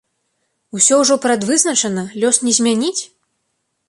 [0.77, 2.99] Усё ўжо прадвызначана, лёс не змяніць?